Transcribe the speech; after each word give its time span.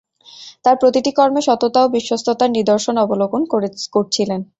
তাঁর 0.63 0.75
প্রতিটি 0.81 1.11
কর্মে 1.17 1.41
সততা 1.47 1.79
ও 1.83 1.93
বিশ্বস্ততার 1.95 2.49
নির্দশন 2.51 2.95
অবলোকন 2.97 3.41
করছিলেন। 3.93 4.41